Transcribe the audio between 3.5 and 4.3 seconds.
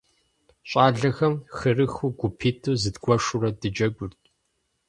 дыджэгурт.